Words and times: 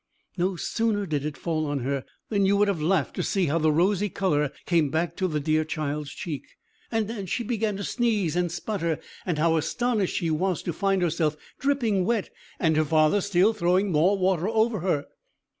No 0.35 0.55
sooner 0.55 1.05
did 1.05 1.23
it 1.23 1.37
fall 1.37 1.67
on 1.67 1.81
her 1.81 2.03
than 2.29 2.43
you 2.43 2.57
would 2.57 2.67
have 2.67 2.81
laughed 2.81 3.15
to 3.17 3.21
see 3.21 3.45
how 3.45 3.59
the 3.59 3.71
rosy 3.71 4.09
colour 4.09 4.51
came 4.65 4.89
back 4.89 5.15
to 5.17 5.27
the 5.27 5.39
dear 5.39 5.63
child's 5.63 6.09
cheek! 6.09 6.43
and 6.91 7.07
how 7.07 7.25
she 7.25 7.43
began 7.43 7.77
to 7.77 7.83
sneeze 7.83 8.35
and 8.35 8.51
sputter! 8.51 8.97
and 9.27 9.37
how 9.37 9.57
astonished 9.57 10.15
she 10.17 10.31
was 10.31 10.63
to 10.63 10.73
find 10.73 11.03
herself 11.03 11.37
dripping 11.59 12.03
wet, 12.03 12.31
and 12.59 12.77
her 12.77 12.85
father 12.85 13.21
still 13.21 13.53
throwing 13.53 13.91
more 13.91 14.17
water 14.17 14.49
over 14.49 14.79
her! 14.79 15.05